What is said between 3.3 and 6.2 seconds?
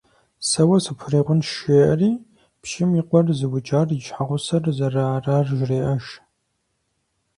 зыукӀар и щхьэгъусэр зэрыарар жреӀэж.